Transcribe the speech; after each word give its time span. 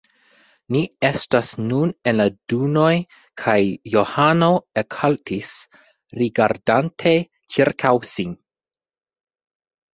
Ni 0.75 0.79
estis 1.09 1.51
nun 1.65 1.91
en 2.11 2.17
la 2.21 2.25
dunoj 2.53 2.95
kaj 3.43 3.55
Johano 3.97 4.49
ekhaltis, 4.85 5.53
rigardante 6.23 7.17
ĉirkaŭ 7.59 7.97
sin. 8.17 8.37